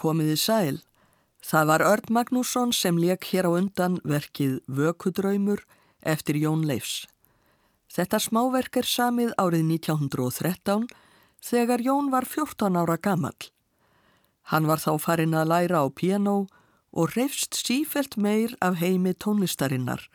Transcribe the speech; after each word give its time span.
Komiði 0.00 0.36
sæl. 0.40 0.80
Það 1.44 1.68
var 1.70 1.84
Örd 1.84 2.10
Magnússon 2.12 2.72
sem 2.72 2.96
leik 3.00 3.28
hér 3.32 3.48
á 3.48 3.50
undan 3.52 3.98
verkið 4.04 4.60
Vökudraumur 4.68 5.64
eftir 6.00 6.40
Jón 6.40 6.64
Leifs. 6.68 7.06
Þetta 7.90 8.20
smáverk 8.22 8.80
er 8.80 8.86
samið 8.86 9.32
árið 9.36 9.64
1913 9.76 10.86
þegar 11.44 11.82
Jón 11.84 12.10
var 12.12 12.24
14 12.28 12.78
ára 12.78 12.96
gammal. 12.96 13.36
Hann 14.50 14.68
var 14.70 14.80
þá 14.82 14.96
farin 15.00 15.36
að 15.36 15.50
læra 15.52 15.82
á 15.82 15.86
piano 15.90 16.46
og 16.92 17.16
reyfst 17.16 17.54
sífelt 17.54 18.16
meir 18.16 18.56
af 18.60 18.80
heimi 18.80 19.12
tónlistarinnar. 19.14 20.08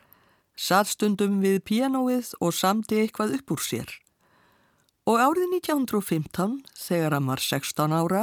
Saðstundum 0.56 1.40
við 1.44 1.60
pianoið 1.68 2.32
og 2.40 2.54
samdi 2.56 3.02
eitthvað 3.02 3.38
upp 3.38 3.54
úr 3.56 3.62
sér. 3.62 3.90
Og 5.06 5.20
árið 5.20 5.52
1915, 5.60 6.62
þegar 6.74 7.14
hann 7.14 7.28
var 7.30 7.42
16 7.44 7.92
ára, 7.92 8.22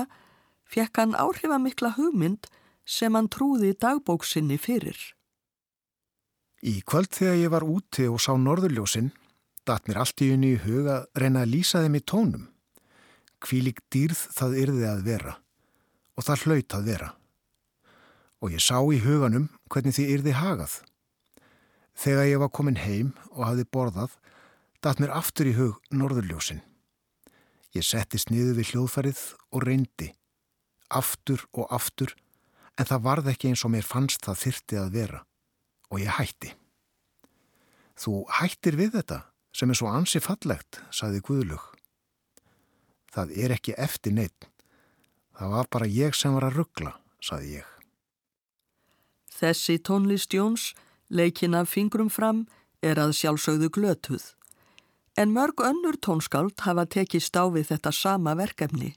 fekk 0.74 1.02
hann 1.02 1.18
áhrifamikla 1.18 1.94
hugmynd 1.98 2.50
sem 2.86 3.14
hann 3.16 3.30
trúði 3.32 3.74
dagbóksinni 3.80 4.58
fyrir. 4.58 4.98
Í 6.64 6.80
kvöld 6.88 7.12
þegar 7.12 7.40
ég 7.42 7.52
var 7.52 7.66
úti 7.68 8.08
og 8.08 8.22
sá 8.24 8.34
norðurljósinn, 8.40 9.12
datt 9.68 9.88
mér 9.88 10.02
allt 10.04 10.24
í 10.24 10.32
unni 10.36 10.54
í 10.56 10.62
huga 10.64 11.04
reyna 11.20 11.44
að 11.44 11.54
lýsa 11.58 11.84
þeim 11.84 12.00
í 12.00 12.04
tónum. 12.08 12.48
Kvílik 13.44 13.84
dýrð 13.92 14.22
það 14.32 14.58
yrði 14.64 14.88
að 14.88 15.04
vera 15.08 15.36
og 16.14 16.26
það 16.28 16.46
hlaut 16.46 16.76
að 16.78 16.88
vera. 16.88 17.10
Og 18.44 18.54
ég 18.54 18.64
sá 18.64 18.78
í 18.80 19.00
huganum 19.04 19.50
hvernig 19.72 19.96
því 19.98 20.08
yrði 20.16 20.36
hagað. 20.40 20.76
Þegar 22.00 22.30
ég 22.30 22.42
var 22.42 22.52
komin 22.54 22.80
heim 22.80 23.14
og 23.34 23.46
hafði 23.48 23.66
borðað, 23.76 24.16
datt 24.84 25.00
mér 25.04 25.14
aftur 25.16 25.50
í 25.50 25.56
hug 25.58 25.80
norðurljósinn. 25.92 26.64
Ég 27.74 27.86
settist 27.88 28.32
niður 28.32 28.60
við 28.60 28.74
hljóðfærið 28.74 29.22
og 29.52 29.66
reyndi 29.68 30.12
aftur 31.00 31.46
og 31.54 31.68
aftur 31.74 32.16
en 32.80 32.90
það 32.90 33.06
varð 33.06 33.30
ekki 33.34 33.52
eins 33.52 33.64
og 33.66 33.74
mér 33.74 33.86
fannst 33.86 34.26
það 34.26 34.42
þyrti 34.46 34.80
að 34.82 34.94
vera 34.98 35.22
og 35.94 36.02
ég 36.02 36.18
hætti. 36.18 36.54
Þú 38.00 38.24
hættir 38.40 38.78
við 38.80 38.98
þetta 38.98 39.20
sem 39.54 39.70
er 39.70 39.78
svo 39.78 39.92
ansi 39.94 40.22
fallegt, 40.24 40.82
saði 40.90 41.22
Guðlug. 41.26 41.62
Það 43.14 43.36
er 43.38 43.54
ekki 43.54 43.76
eftir 43.78 44.16
neitt. 44.18 44.48
Það 45.38 45.54
var 45.54 45.70
bara 45.70 45.90
ég 45.90 46.18
sem 46.18 46.34
var 46.34 46.48
að 46.48 46.58
ruggla, 46.58 46.96
saði 47.22 47.60
ég. 47.60 47.70
Þessi 49.34 49.78
tónlist 49.82 50.34
Jóns, 50.34 50.72
leikin 51.10 51.58
af 51.58 51.70
fingrum 51.70 52.10
fram, 52.10 52.48
er 52.82 52.98
að 53.02 53.14
sjálfsögðu 53.20 53.70
glötuð. 53.74 54.26
En 55.18 55.34
mörg 55.34 55.62
önnur 55.62 55.98
tónskáld 56.02 56.58
hafa 56.66 56.88
tekið 56.90 57.26
stáfið 57.28 57.70
þetta 57.70 57.92
sama 57.94 58.34
verkefni. 58.38 58.94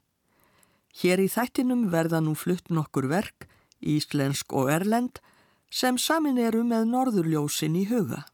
Hér 0.97 1.21
í 1.21 1.29
þættinum 1.29 1.89
verða 1.93 2.23
nú 2.25 2.33
flutt 2.39 2.71
nokkur 2.73 3.09
verk, 3.11 3.49
íslensk 3.81 4.55
og 4.57 4.71
erlend, 4.73 5.21
sem 5.71 5.99
samin 5.99 6.39
eru 6.41 6.63
með 6.65 6.89
norðurljósin 6.93 7.77
í 7.77 7.85
huga. 7.91 8.25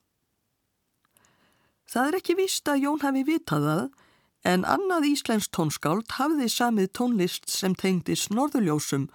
Það 1.91 2.09
er 2.09 2.19
ekki 2.21 2.39
víst 2.39 2.69
að 2.71 2.84
Jón 2.87 3.03
hafi 3.03 3.25
vitað 3.27 3.67
það, 3.69 3.83
en 4.53 4.65
annað 4.67 5.09
íslensk 5.11 5.50
tónskáld 5.55 6.15
hafði 6.19 6.49
samið 6.50 6.89
tónlist 6.99 7.50
sem 7.50 7.75
tengdist 7.78 8.31
norðurljósum 8.34 9.11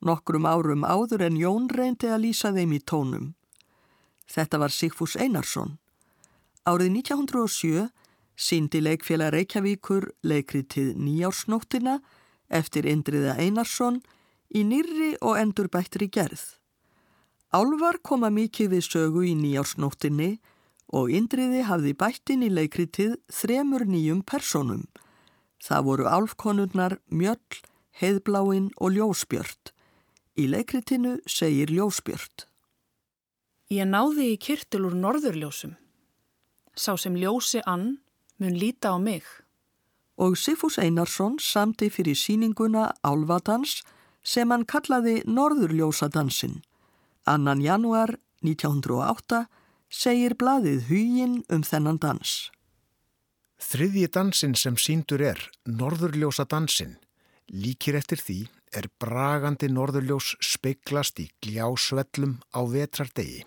nokkrum 0.00 0.46
árum 0.48 0.84
áður 0.84 1.26
en 1.28 1.36
Jón 1.36 1.68
reyndi 1.68 2.08
að 2.08 2.24
lýsa 2.26 2.52
þeim 2.56 2.72
í 2.76 2.80
tónum. 2.80 3.26
Þetta 4.30 4.60
var 4.62 4.72
Sigfús 4.72 5.16
Einarsson. 5.20 5.76
Árið 6.64 6.94
1907 7.00 7.88
síndi 8.40 8.80
leikfélag 8.80 9.34
Reykjavíkur 9.34 10.10
leikritið 10.24 10.94
nýjársnóttina 10.96 11.98
eftir 12.50 12.86
Indriða 12.86 13.36
Einarsson 13.38 14.00
í 14.50 14.64
nýrri 14.66 15.14
og 15.22 15.38
endurbættri 15.40 16.10
gerð. 16.10 16.42
Álvar 17.50 17.98
koma 18.02 18.30
mikið 18.30 18.74
við 18.74 18.86
sögu 18.86 19.24
í 19.26 19.34
nýjársnóttinni 19.38 20.36
og 20.94 21.10
Indriði 21.14 21.64
hafði 21.66 21.94
bættin 21.98 22.44
í 22.46 22.50
leikritið 22.50 23.16
þremur 23.30 23.86
nýjum 23.86 24.22
personum. 24.26 24.86
Það 25.62 25.86
voru 25.86 26.06
álfkonurnar 26.10 26.98
Mjöll, 27.10 27.60
Heiðbláin 28.00 28.70
og 28.78 28.94
Ljósbjörn. 28.96 29.74
Í 30.38 30.46
leikritinu 30.48 31.18
segir 31.28 31.70
Ljósbjörn. 31.74 32.46
Ég 33.70 33.86
náði 33.86 34.32
í 34.32 34.38
kyrtil 34.40 34.86
úr 34.88 34.96
norðurljósum. 34.98 35.76
Sá 36.74 36.96
sem 36.98 37.14
ljósi 37.18 37.60
ann 37.66 38.00
mun 38.40 38.56
líta 38.58 38.94
á 38.94 38.98
mig 38.98 39.26
og 40.20 40.36
Sifus 40.36 40.76
Einarsson 40.78 41.38
samti 41.40 41.88
fyrir 41.88 42.18
síninguna 42.18 42.90
Álvadans 43.00 43.80
sem 44.22 44.50
hann 44.52 44.66
kallaði 44.68 45.22
Norðurljósadansin. 45.24 46.60
Annan 47.24 47.62
januar 47.64 48.12
1908 48.44 49.46
segir 49.88 50.36
bladið 50.36 50.88
hugin 50.90 51.38
um 51.48 51.64
þennan 51.64 52.00
dans. 52.02 52.50
Þriðji 53.60 54.08
dansin 54.12 54.56
sem 54.56 54.76
síndur 54.80 55.24
er, 55.24 55.40
Norðurljósadansin, 55.68 56.96
líkir 57.52 57.96
eftir 57.96 58.20
því 58.20 58.40
er 58.76 58.88
bragandi 59.02 59.68
norðurljós 59.72 60.36
speiklast 60.44 61.20
í 61.20 61.28
gljásvellum 61.42 62.38
á 62.54 62.60
vetrardegi. 62.68 63.44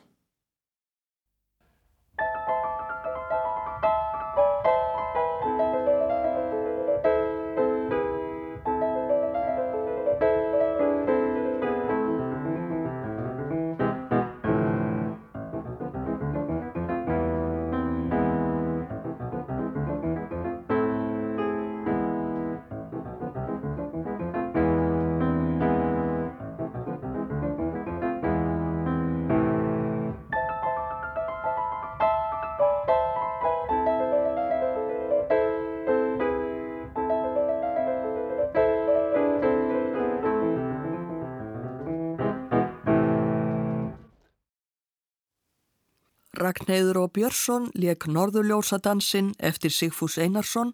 Ragnheiður 46.43 46.97
og 47.05 47.13
Björnsson 47.15 47.69
leik 47.79 48.03
Norðurljósadansinn 48.11 49.31
eftir 49.39 49.71
Sigfús 49.71 50.17
Einarsson. 50.19 50.73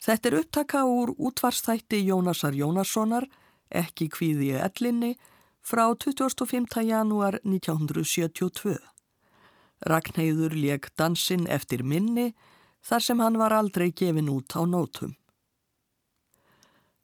Þetta 0.00 0.30
er 0.30 0.36
upptaka 0.40 0.84
úr 0.88 1.12
útvarstætti 1.18 2.00
Jónasar 2.06 2.56
Jónassonar, 2.56 3.26
ekki 3.68 4.08
kvíði 4.14 4.54
ellinni, 4.56 5.16
frá 5.60 5.90
25. 5.92 6.80
janúar 6.86 7.40
1972. 7.44 8.78
Ragnheiður 9.84 10.56
leg 10.56 10.88
dansinn 10.96 11.44
eftir 11.50 11.84
minni 11.84 12.30
þar 12.86 13.04
sem 13.04 13.20
hann 13.20 13.36
var 13.36 13.52
aldrei 13.52 13.90
gefin 13.90 14.32
út 14.32 14.56
á 14.56 14.64
nótum. 14.64 15.12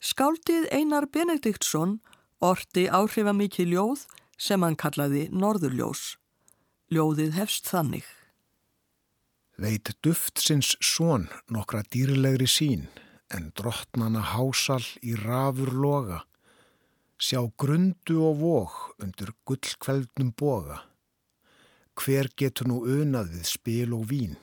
Skáldið 0.00 0.70
Einar 0.72 1.10
Benediktsson 1.12 1.98
orti 2.40 2.88
áhrifamikið 2.88 3.76
ljóð 3.76 4.08
sem 4.38 4.62
hann 4.64 4.78
kallaði 4.80 5.28
Norðurljós. 5.30 6.21
Ljóðið 6.92 7.36
hefst 7.38 7.70
þannig. 7.72 8.04
Veit 9.56 9.88
duftsins 10.04 10.74
són 10.84 11.22
nokkra 11.48 11.80
dýrlegri 11.88 12.48
sín 12.50 12.82
en 13.32 13.46
drottnana 13.56 14.20
hásal 14.34 14.84
í 15.00 15.14
rafur 15.16 15.72
loga. 15.72 16.18
Sjá 17.16 17.40
grundu 17.56 18.18
og 18.28 18.36
vóg 18.42 18.76
undir 19.00 19.32
gullkveldnum 19.48 20.34
boga. 20.36 20.82
Hver 21.96 22.28
getur 22.36 22.68
nú 22.68 22.82
unað 22.84 23.38
við 23.38 23.48
spil 23.54 23.96
og 23.96 24.08
vín? 24.12 24.36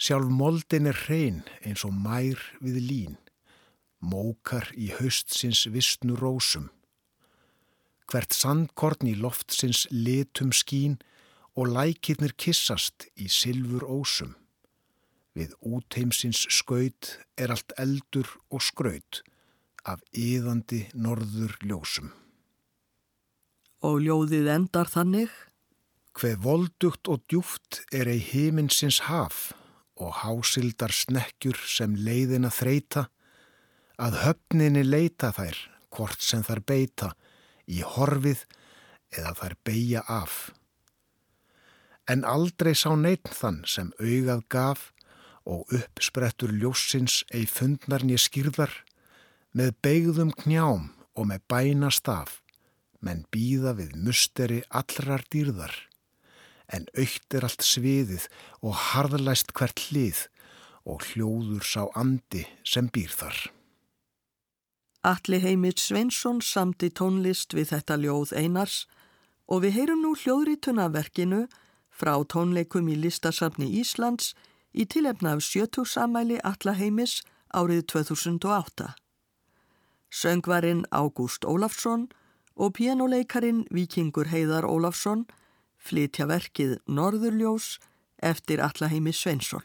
Sjálf 0.00 0.32
moldin 0.32 0.88
er 0.88 1.04
hrein 1.04 1.42
eins 1.60 1.84
og 1.84 1.92
mær 1.92 2.40
við 2.64 2.80
lín. 2.88 3.16
Mókar 4.00 4.70
í 4.80 4.94
haustsins 4.96 5.66
vissnu 5.68 6.16
rósum. 6.16 6.70
Hvert 8.08 8.32
sandkorn 8.32 9.12
í 9.12 9.18
loftsins 9.18 9.84
litum 9.92 10.54
skín 10.56 11.02
og 11.54 11.70
lækirnir 11.70 12.34
kissast 12.38 13.06
í 13.14 13.28
sylfur 13.30 13.86
ósum. 13.86 14.34
Við 15.34 15.54
útheimsins 15.66 16.44
skaut 16.52 17.16
er 17.38 17.54
allt 17.54 17.74
eldur 17.78 18.28
og 18.50 18.62
skraut 18.62 19.22
af 19.84 20.02
yðandi 20.14 20.86
norður 20.94 21.56
ljósum. 21.62 22.12
Og 23.84 24.00
ljóðið 24.06 24.48
endar 24.54 24.88
þannig? 24.88 25.32
Hveð 26.14 26.38
voldugt 26.44 27.10
og 27.10 27.24
djúft 27.28 27.82
er 27.92 28.08
ei 28.08 28.22
himinsins 28.22 29.02
haf 29.10 29.50
og 29.98 30.14
hásildar 30.22 30.94
snekkjur 30.94 31.58
sem 31.70 31.94
leiðina 31.98 32.50
þreita, 32.54 33.08
að 33.98 34.18
höfninni 34.24 34.82
leita 34.86 35.30
þær, 35.34 35.58
hvort 35.94 36.22
sem 36.22 36.42
þær 36.42 36.62
beita, 36.66 37.12
í 37.70 37.82
horfið 37.86 38.42
eða 39.14 39.34
þær 39.38 39.56
beigja 39.66 40.02
af. 40.10 40.50
En 42.10 42.24
aldrei 42.28 42.74
sá 42.76 42.92
neitt 42.96 43.30
þann 43.32 43.62
sem 43.64 43.92
augað 44.00 44.42
gaf 44.52 44.90
og 45.48 45.68
uppsprettur 45.76 46.52
ljósins 46.52 47.22
ei 47.32 47.46
fundnar 47.48 48.04
nýja 48.04 48.20
skýrðar, 48.26 48.72
með 49.56 49.72
beigðum 49.84 50.32
knjám 50.42 50.90
og 51.14 51.28
með 51.30 51.44
bæna 51.48 51.90
staf, 51.92 52.40
menn 53.00 53.24
býða 53.32 53.74
við 53.78 53.96
musteri 53.96 54.62
allrar 54.68 55.24
dýrðar. 55.32 55.74
En 56.72 56.88
aukt 56.96 57.36
er 57.36 57.44
allt 57.44 57.64
sviðið 57.64 58.28
og 58.64 58.76
harðlæst 58.92 59.52
hvert 59.56 59.84
hlið 59.88 60.24
og 60.84 61.04
hljóður 61.10 61.64
sá 61.64 61.82
andi 61.96 62.44
sem 62.64 62.88
býr 62.92 63.12
þar. 63.12 63.36
Alli 65.04 65.40
Heimit 65.40 65.80
Sveinsson 65.80 66.40
samti 66.40 66.88
tónlist 66.88 67.52
við 67.52 67.74
þetta 67.74 67.98
ljóð 68.00 68.32
einars 68.40 68.84
og 69.44 69.60
við 69.64 69.76
heyrum 69.76 70.00
nú 70.00 70.14
hljóðrítuna 70.16 70.88
verkinu 70.92 71.44
frá 71.94 72.14
tónleikum 72.26 72.90
í 72.90 72.96
listasafni 72.98 73.70
Íslands 73.80 74.32
í 74.74 74.86
tilefna 74.90 75.36
af 75.36 75.44
sjötugsamæli 75.46 76.40
Alla 76.42 76.74
Heimis 76.74 77.20
árið 77.54 77.86
2008. 77.94 78.90
Söngvarinn 80.10 80.84
Ágúst 80.90 81.46
Ólafsson 81.46 82.08
og 82.54 82.74
pianoleikarin 82.78 83.64
Vikingur 83.70 84.30
Heiðar 84.30 84.66
Ólafsson 84.66 85.26
flytja 85.78 86.26
verkið 86.30 86.78
Norðurljós 86.86 87.78
eftir 88.22 88.62
Alla 88.62 88.90
Heimi 88.90 89.12
Sveinsson. 89.12 89.62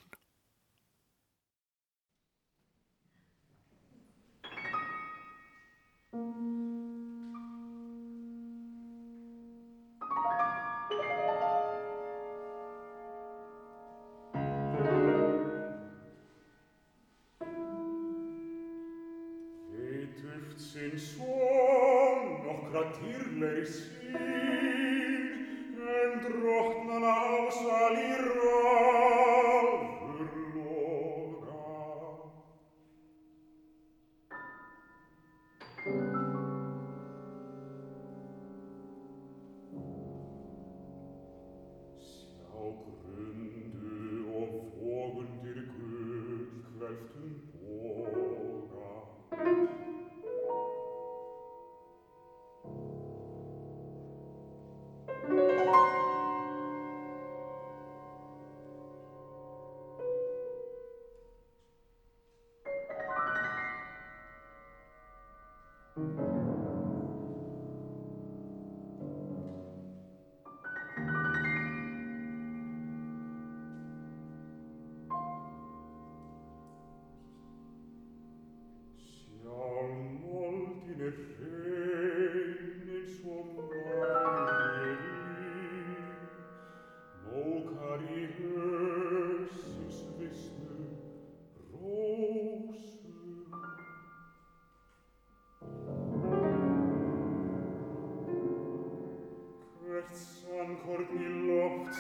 Mary 23.40 23.66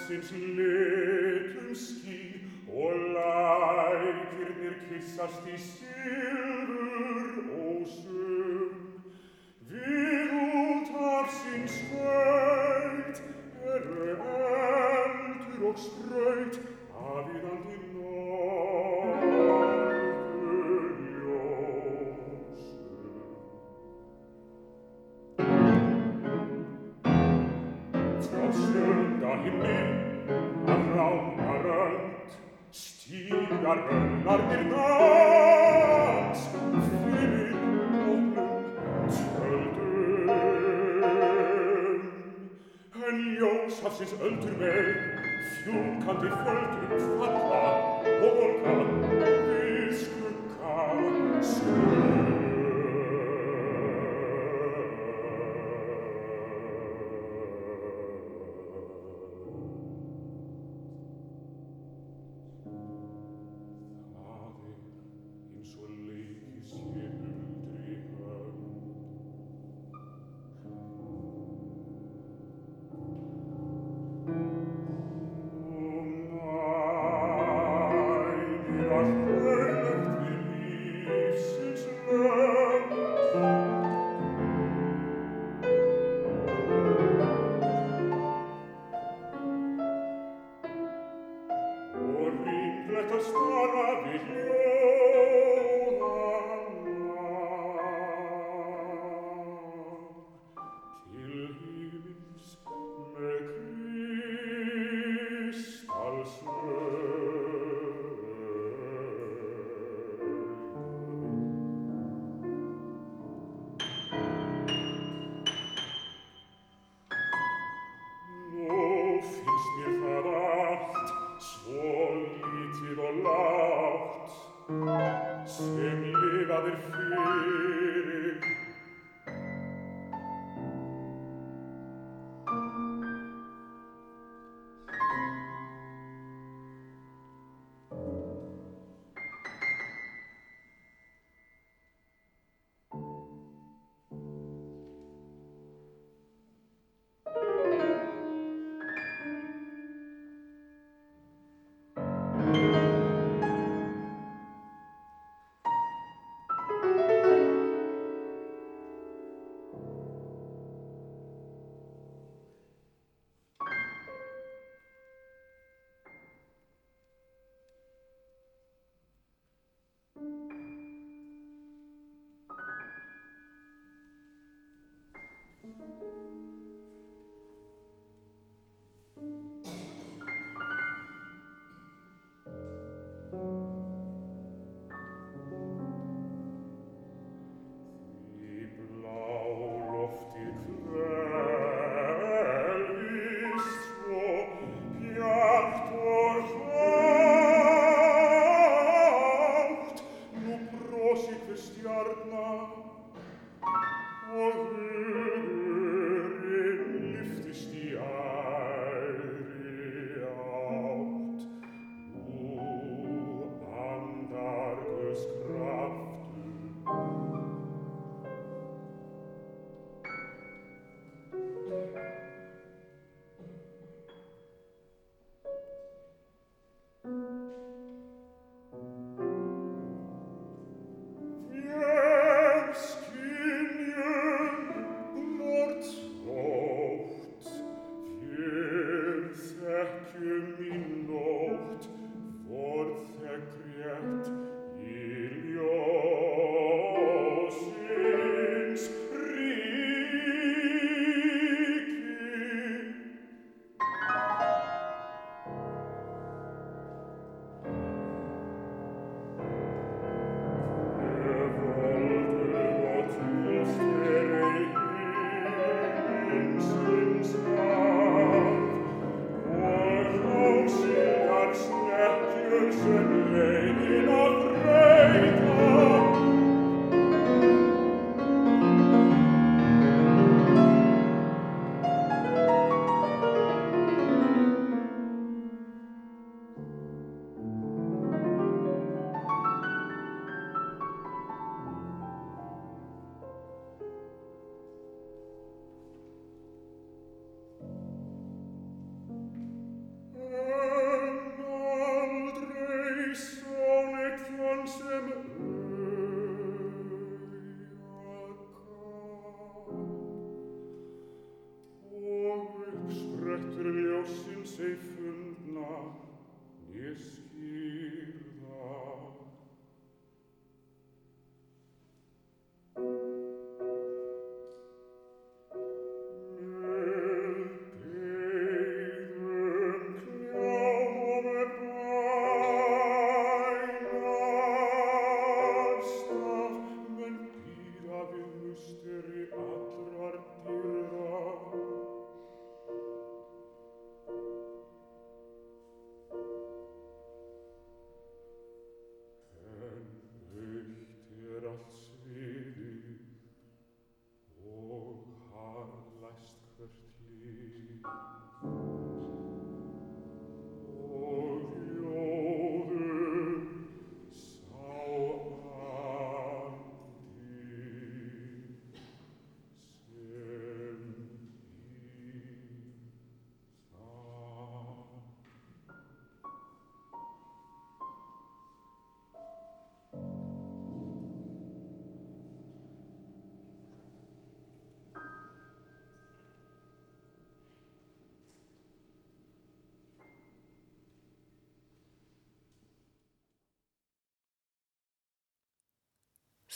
sinns 0.09 0.31
litlum 0.31 1.75
skín 1.75 2.41
og 2.67 2.93
lækirnir 3.13 4.75
kissast 4.87 5.45
í 5.45 5.57
sylfur 5.61 7.27
ósum. 7.53 8.18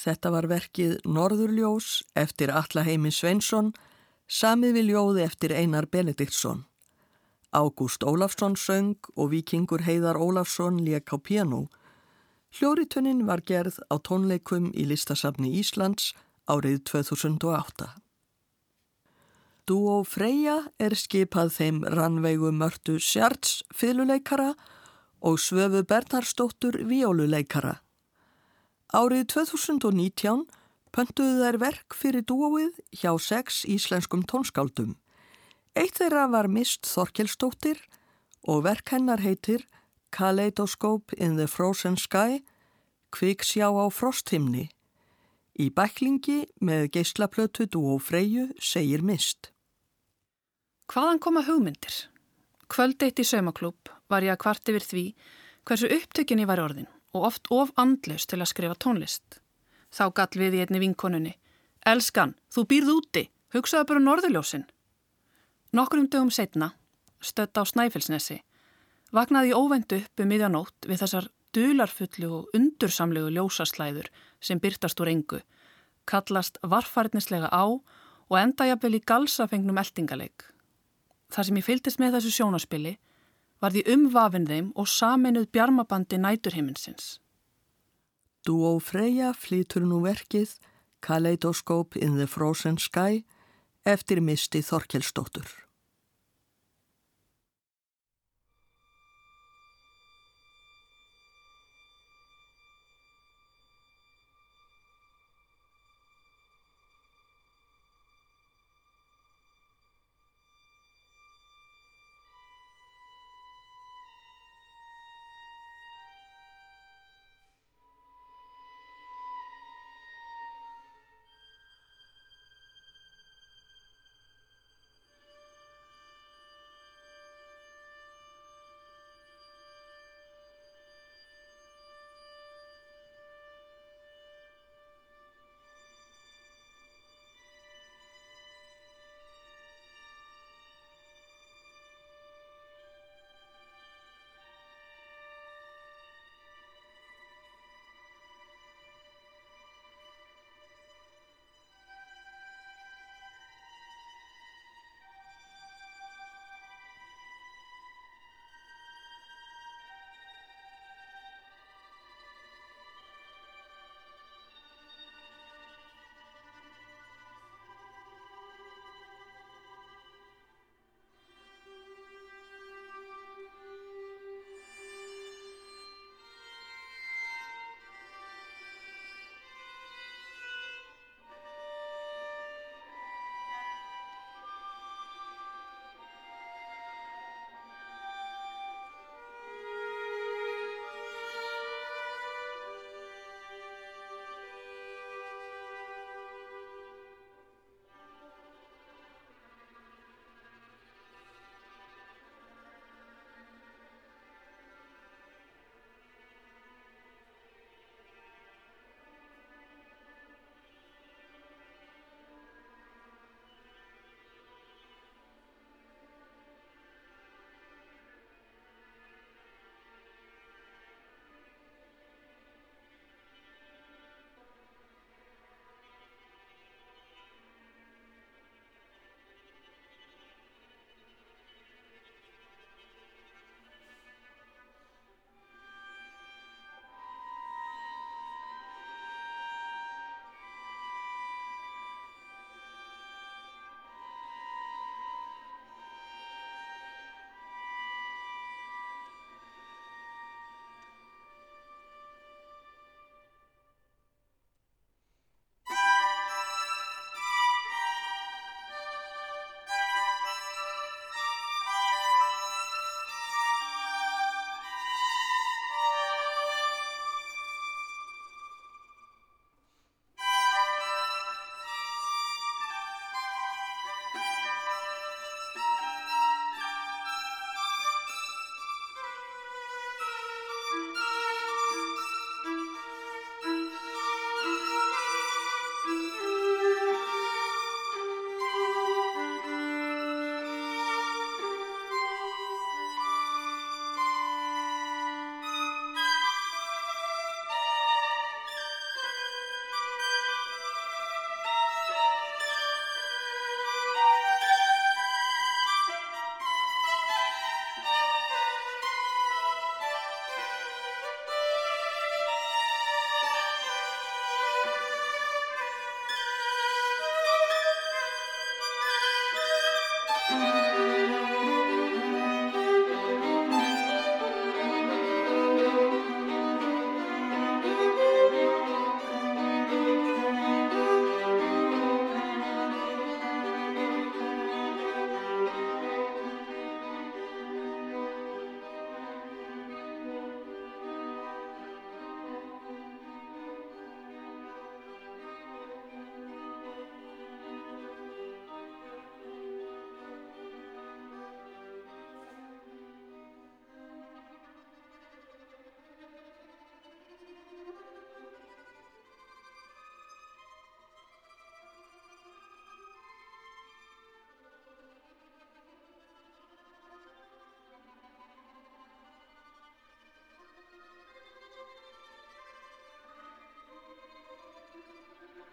Þetta 0.04 0.34
var 0.34 0.50
verkið 0.52 0.98
Norðurljós 1.08 2.02
eftir 2.20 2.52
Allaheimi 2.52 3.12
Sveinsson, 3.14 3.72
samið 4.28 4.76
við 4.78 4.90
ljóði 4.92 5.24
eftir 5.24 5.54
Einar 5.56 5.88
Benediktsson. 5.88 6.66
Ágúst 7.54 8.04
Ólafsson 8.04 8.58
söng 8.60 8.98
og 9.16 9.32
vikingur 9.32 9.86
Heiðar 9.86 10.20
Ólafsson 10.20 10.82
lék 10.84 11.14
á 11.14 11.18
piano. 11.22 11.70
Hljóritunnin 12.58 13.24
var 13.30 13.46
gerð 13.46 13.80
á 13.88 13.96
tónleikum 14.02 14.74
í 14.76 14.84
listasafni 14.90 15.54
Íslands 15.62 16.12
árið 16.52 16.82
2008. 16.90 17.94
Dúó 19.64 20.02
Freyja 20.04 20.58
er 20.84 20.98
skipað 21.00 21.54
þeim 21.56 21.80
rannveigu 21.88 22.52
mörtu 22.52 22.98
Sjarts 23.00 23.62
fylguleikara 23.72 24.52
og 25.24 25.40
Svöfu 25.40 25.86
Bernhardsdóttur 25.88 26.82
víóluleikara. 26.84 27.83
Árið 28.94 29.24
2019 29.34 30.44
pöntuðu 30.94 31.40
þær 31.42 31.56
verk 31.64 31.96
fyrir 31.98 32.22
dúóið 32.30 32.76
hjá 32.94 33.10
sex 33.18 33.64
íslenskum 33.66 34.22
tónskáldum. 34.30 34.92
Eitt 35.74 35.98
þeirra 35.98 36.28
var 36.30 36.46
Mist 36.46 36.86
Þorkelsdóttir 36.86 37.82
og 38.46 38.62
verk 38.68 38.94
hennar 38.94 39.26
heitir 39.26 39.66
Kaleidoscope 40.14 41.18
in 41.18 41.42
the 41.42 41.50
Frozen 41.50 41.98
Sky, 41.98 42.44
Kviksjá 43.10 43.74
á 43.74 43.90
frosthimni. 43.90 44.70
Í 45.58 45.74
bæklingi 45.74 46.44
með 46.62 46.92
geyslaplötu 46.94 47.66
dúó 47.66 47.98
Freyju 47.98 48.52
segir 48.62 49.02
Mist. 49.02 49.50
Hvaðan 50.86 51.18
koma 51.18 51.42
hugmyndir? 51.50 52.12
Kvöldeitt 52.70 53.18
í 53.18 53.26
saumaklúp 53.26 53.90
var 54.06 54.22
ég 54.22 54.38
að 54.38 54.44
kvart 54.46 54.70
yfir 54.70 54.86
því 54.86 55.08
hversu 55.66 55.90
upptökinni 55.98 56.46
var 56.46 56.62
orðin 56.62 56.94
og 57.14 57.28
oft 57.30 57.50
of 57.54 57.72
andlaus 57.78 58.26
til 58.26 58.42
að 58.42 58.52
skrifa 58.52 58.78
tónlist. 58.78 59.40
Þá 59.94 60.06
gall 60.18 60.40
við 60.42 60.58
í 60.58 60.64
einni 60.64 60.82
vinkonunni. 60.82 61.34
Elskan, 61.86 62.34
þú 62.54 62.66
býrð 62.70 62.94
úti, 62.96 63.24
hugsaðu 63.54 63.90
bara 63.90 64.02
um 64.02 64.08
norðurljósin. 64.08 64.66
Nokkrum 65.74 66.10
dögum 66.10 66.32
setna, 66.34 66.74
stött 67.22 67.58
á 67.58 67.64
Snæfellsnesi, 67.66 68.40
vaknaði 69.14 69.54
ég 69.54 69.60
óvendu 69.60 70.00
upp 70.02 70.22
um 70.24 70.30
miðjanótt 70.30 70.90
við 70.90 71.04
þessar 71.04 71.30
dularfullu 71.54 72.30
og 72.34 72.58
undursamlegu 72.58 73.30
ljósaslæður 73.36 74.10
sem 74.42 74.62
byrtast 74.62 75.02
úr 75.02 75.12
engu, 75.14 75.42
kallast 76.10 76.58
varfærnislega 76.62 77.50
á 77.54 77.66
og 77.70 78.38
enda 78.40 78.68
jafnvel 78.70 78.98
í 78.98 79.04
galsafengnum 79.06 79.78
eldingaleik. 79.78 80.48
Það 81.34 81.48
sem 81.48 81.60
ég 81.60 81.68
fylgist 81.68 82.02
með 82.02 82.18
þessu 82.18 82.34
sjónaspili 82.38 82.98
var 83.64 83.72
því 83.72 83.86
umvafin 83.96 84.48
þeim 84.50 84.72
og 84.76 84.90
saminuð 84.92 85.48
bjarmabandi 85.56 86.20
næturhiminsins. 86.20 87.18
Dúó 88.44 88.76
Freyja 88.84 89.32
flýtur 89.32 89.88
nú 89.88 90.02
verkið 90.04 90.58
Kaleidoscope 91.00 91.96
in 92.00 92.18
the 92.20 92.28
Frozen 92.28 92.76
Sky 92.78 93.24
eftir 93.88 94.20
misti 94.20 94.60
Þorkelsdóttur. 94.60 95.63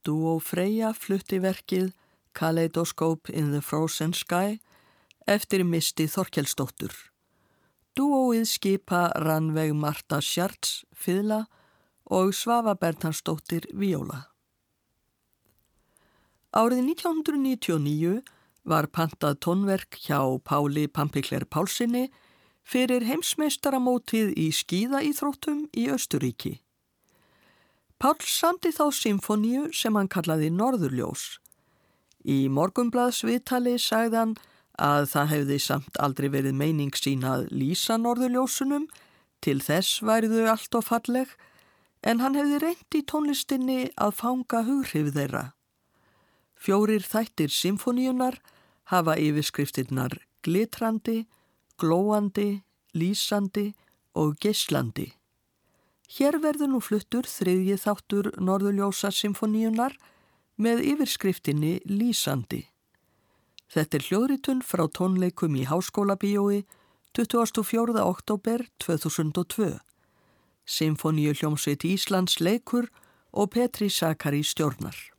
Duo 0.02 0.40
Freyja 0.42 0.94
flutti 0.98 1.38
verkið 1.42 1.92
Kaleidoscope 2.34 3.30
in 3.34 3.52
the 3.52 3.62
Frozen 3.62 4.16
Sky 4.18 4.58
eftir 5.30 5.64
misti 5.68 6.08
Þorkelsdóttur. 6.10 6.94
Duoið 7.94 8.48
skipa 8.50 9.10
Ranveig 9.20 9.76
Marta 9.78 10.22
Sjarts, 10.24 10.86
Fidla 10.96 11.44
og 12.10 12.34
Svafa 12.34 12.74
Bertansdóttir 12.80 13.68
Víóla. 13.78 14.32
Árið 16.52 16.82
1999 16.96 18.24
var 18.68 18.90
pantað 18.92 19.38
tónverk 19.46 20.02
hjá 20.02 20.20
Páli 20.44 20.88
Pampikler 20.88 21.46
Pálsini 21.46 22.10
fyrir 22.64 23.06
heimsmeistaramótið 23.06 24.34
í 24.40 24.50
skíðaíþróttum 24.56 25.68
í 25.78 25.88
Östuríki. 25.94 26.58
Pál 28.02 28.18
samti 28.26 28.72
þá 28.74 28.88
symfoníu 28.98 29.68
sem 29.78 29.94
hann 29.94 30.08
kallaði 30.10 30.48
Norðurljós. 30.50 31.36
Í 32.26 32.50
morgumblaðsviðtali 32.50 33.76
sagði 33.78 34.18
hann 34.18 34.32
að 34.82 35.06
það 35.12 35.30
hefði 35.36 35.58
samt 35.62 36.00
aldrei 36.02 36.32
verið 36.34 36.58
meining 36.58 36.98
sín 36.98 37.28
að 37.30 37.46
lýsa 37.54 38.00
Norðurljósunum, 38.02 38.88
til 39.46 39.62
þess 39.62 40.02
væriðu 40.02 40.48
allt 40.50 40.80
of 40.80 40.90
falleg, 40.90 41.30
en 42.02 42.26
hann 42.26 42.40
hefði 42.40 42.64
reynd 42.66 42.98
í 42.98 43.04
tónlistinni 43.06 43.80
að 43.94 44.18
fanga 44.24 44.64
hughrif 44.66 45.14
þeirra. 45.14 45.46
Fjórir 46.58 47.06
þættir 47.06 47.54
symfoníunar 47.54 48.42
hafa 48.90 49.14
yfirskriftinnar 49.22 50.18
glitrandi, 50.42 51.28
glóandi, 51.78 52.64
lýsandi 52.98 53.72
og 54.18 54.40
geyslandi. 54.42 55.12
Hér 56.12 56.41
verður 56.43 56.74
nú 56.74 56.80
fluttur 56.84 57.28
þriðji 57.30 57.78
þáttur 57.80 58.28
Norðurljósa 58.43 59.13
symfoníunar 59.15 59.93
með 60.60 60.84
yfirskriftinni 60.91 61.78
Lýsandi. 61.88 62.65
Þetta 63.71 63.97
er 63.97 64.08
hljóðritun 64.10 64.63
frá 64.67 64.84
tónleikum 64.91 65.56
í 65.56 65.63
Háskóla 65.69 66.17
Bíói 66.19 66.65
24. 67.15 67.95
oktober 68.04 68.65
2002. 68.84 69.78
Symfoníu 70.67 71.32
hljómsveit 71.32 71.88
Íslands 71.88 72.41
leikur 72.43 72.91
og 73.32 73.54
Petri 73.56 73.88
Sakari 73.88 74.43
stjórnar. 74.43 75.11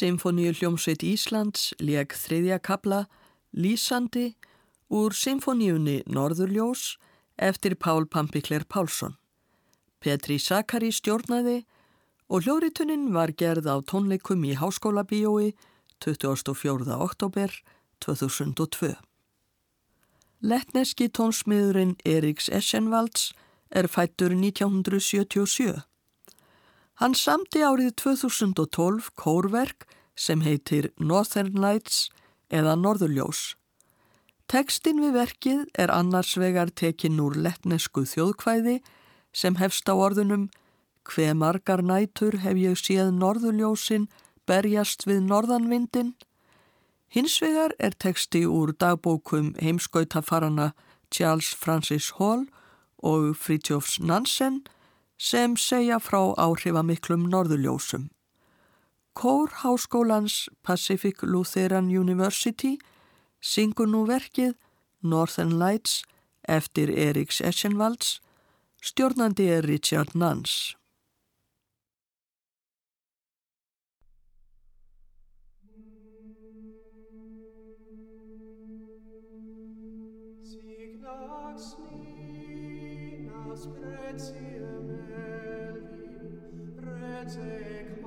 Symfoníu 0.00 0.54
hljómsveit 0.56 1.02
Íslands 1.04 1.74
leg 1.76 2.14
þriðja 2.16 2.56
kabla 2.64 3.02
Lýsandi 3.52 4.30
úr 4.88 5.12
Symfoníunni 5.12 5.98
Norðurljós 6.08 6.94
eftir 7.36 7.74
Pál 7.76 8.06
Pampikler 8.08 8.64
Pálsson. 8.64 9.18
Petri 10.00 10.38
Sakari 10.40 10.88
stjórnaði 10.96 11.58
og 12.32 12.46
hljórituninn 12.46 13.10
var 13.12 13.34
gerð 13.36 13.68
á 13.68 13.76
tónleikum 13.84 14.46
í 14.48 14.54
Háskóla 14.56 15.04
Bíói 15.04 15.52
24. 16.00 16.96
oktober 16.96 17.52
2002. 18.00 18.94
Lettneski 20.40 21.10
tónsmiðurinn 21.12 21.98
Eriks 22.08 22.48
Eschenvalds 22.48 23.34
er 23.68 23.84
fættur 23.92 24.32
1977. 24.32 25.89
Hann 27.00 27.14
samti 27.16 27.62
árið 27.64 27.94
2012 27.96 29.06
kórverk 29.16 29.86
sem 30.12 30.42
heitir 30.44 30.90
Northern 31.00 31.54
Lights 31.56 32.10
eða 32.52 32.74
Norðurljós. 32.76 33.54
Tekstinn 34.52 34.98
við 35.00 35.14
verkið 35.16 35.62
er 35.80 35.88
annars 35.94 36.34
vegar 36.36 36.68
tekinn 36.76 37.22
úr 37.24 37.38
lettnesku 37.40 38.02
þjóðkvæði 38.04 38.82
sem 39.32 39.56
hefst 39.56 39.88
á 39.88 39.96
orðunum 39.96 40.50
Hve 41.08 41.32
margar 41.32 41.80
nætur 41.80 42.36
hef 42.42 42.58
ég 42.60 42.76
séð 42.76 43.14
norðuljósin 43.16 44.04
berjast 44.44 45.06
við 45.08 45.22
norðanvindin? 45.24 46.12
Hins 47.08 47.38
vegar 47.40 47.72
er 47.80 47.96
teksti 47.96 48.44
úr 48.44 48.74
dagbókum 48.76 49.54
heimskautafarana 49.56 50.74
Charles 51.08 51.54
Francis 51.56 52.10
Hall 52.18 52.44
og 53.00 53.32
Fridtjofs 53.40 53.96
Nansen 54.04 54.60
sem 55.20 55.52
segja 55.60 55.98
frá 56.00 56.32
áhrifamiklum 56.40 57.26
norðuljósum. 57.28 58.08
Kór 59.12 59.50
Háskólans 59.60 60.48
Pacific 60.62 61.20
Lutheran 61.22 61.90
University 61.92 62.78
syngur 63.40 63.90
nú 63.90 64.06
verkið 64.08 64.56
Northern 65.02 65.58
Lights 65.60 66.00
eftir 66.48 66.88
Eriks 66.88 67.40
Eschenvalds, 67.44 68.20
stjórnandi 68.80 69.50
er 69.52 69.68
Richard 69.68 70.16
Nans. 70.16 70.76
Signax 80.48 81.76
mina 81.92 83.56
sprezier 83.56 84.79
take 87.36 87.99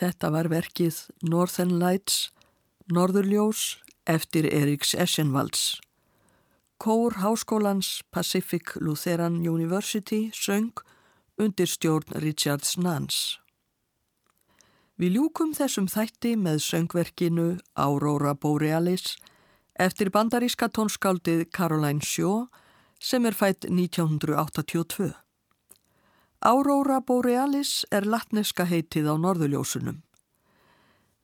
Þetta 0.00 0.30
var 0.32 0.48
verkið 0.48 0.96
Northern 1.28 1.74
Lights, 1.76 2.30
Norðurljós 2.88 3.82
eftir 4.08 4.46
Eriks 4.48 4.94
Eschenvalds. 4.96 5.76
Kór 6.80 7.18
Háskólans 7.20 8.00
Pacific 8.08 8.72
Lutheran 8.80 9.42
University 9.44 10.30
söng 10.32 10.72
undir 11.36 11.68
stjórn 11.68 12.16
Richards 12.24 12.78
Nance. 12.80 13.36
Við 14.96 15.18
ljúkum 15.18 15.52
þessum 15.52 15.88
þætti 15.92 16.32
með 16.40 16.62
söngverkinu 16.64 17.50
Aurora 17.76 18.32
Borealis 18.32 19.18
eftir 19.76 20.08
bandaríska 20.12 20.70
tónskáldið 20.72 21.50
Caroline 21.52 22.00
Shaw 22.00 22.46
sem 22.96 23.28
er 23.28 23.36
fætt 23.36 23.68
1982. 23.68 25.12
Aurora 26.40 27.02
Borealis 27.04 27.84
er 27.92 28.06
latneska 28.08 28.64
heitið 28.64 29.10
á 29.12 29.14
norðuljósunum. 29.20 29.98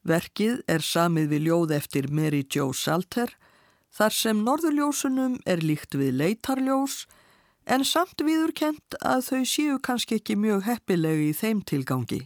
Verkið 0.05 0.59
er 0.69 0.83
samið 0.85 1.31
við 1.31 1.47
ljóð 1.47 1.71
eftir 1.73 2.07
Mary 2.13 2.43
Jo 2.45 2.67
Salter 2.69 3.31
þar 3.89 4.13
sem 4.13 4.43
norðuljósunum 4.45 5.39
er 5.49 5.63
líkt 5.65 5.97
við 5.97 6.19
leitarljós 6.19 7.07
en 7.65 7.81
samt 7.81 8.21
viðurkent 8.21 8.99
að 9.01 9.23
þau 9.25 9.41
séu 9.49 9.79
kannski 9.81 10.19
ekki 10.21 10.35
mjög 10.37 10.67
heppilegi 10.67 11.31
í 11.31 11.37
þeim 11.39 11.63
tilgangi. 11.65 12.19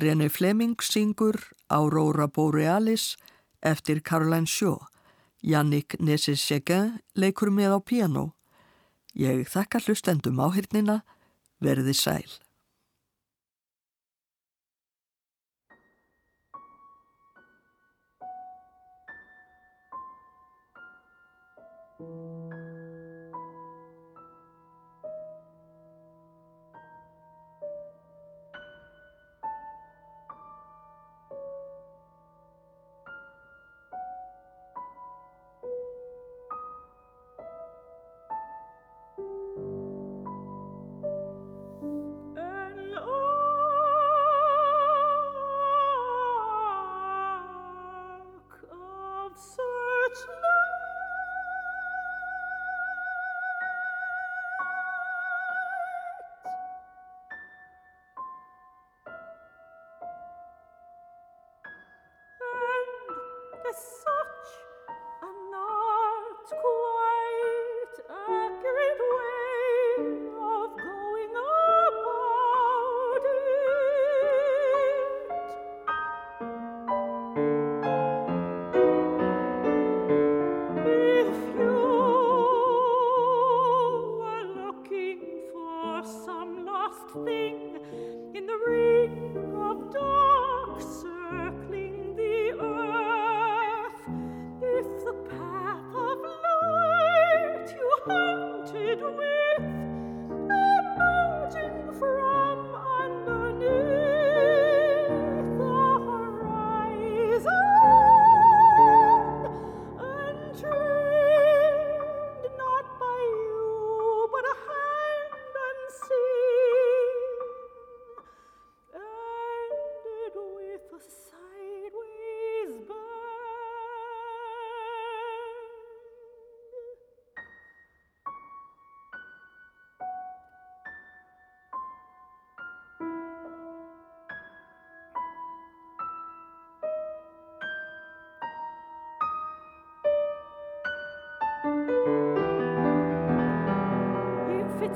René 0.00 0.30
Fleming 0.32 0.80
syngur 0.80 1.36
Aurora 1.68 2.24
Borealis 2.26 3.18
eftir 3.60 4.00
Caroline 4.00 4.48
Shaw. 4.48 4.80
Jannik 5.44 5.98
Nesisegin 6.00 7.02
leikur 7.12 7.52
með 7.52 7.76
á 7.76 7.80
piano. 7.84 8.24
Ég 9.12 9.44
þakka 9.52 9.84
hlustendum 9.84 10.40
áhyrnina 10.40 11.02
verði 11.62 11.94
sæl. 11.96 12.28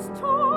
It's 0.00 0.08
time. 0.18 0.49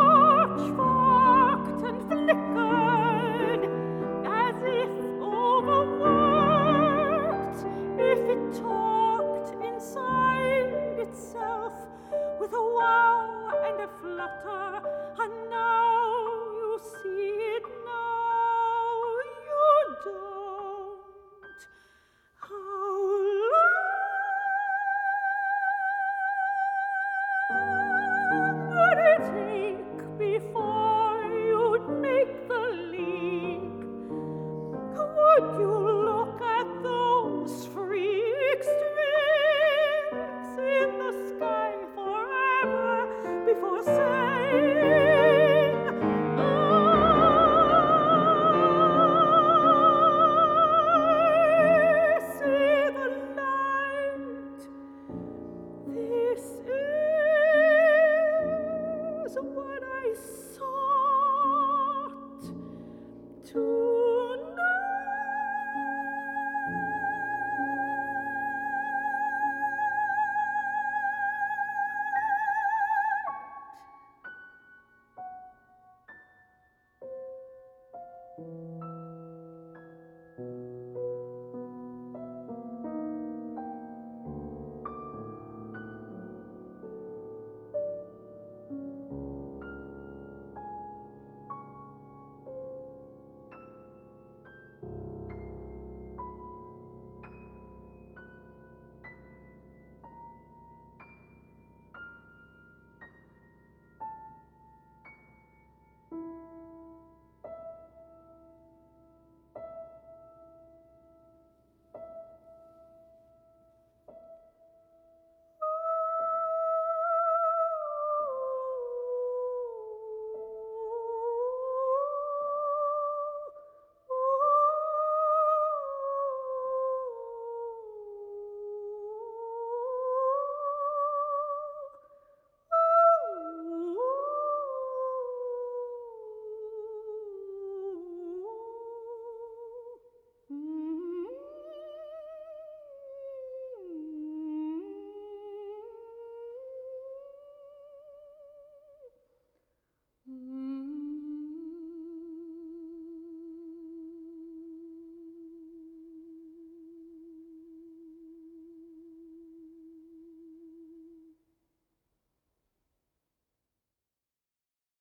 you 78.38 78.73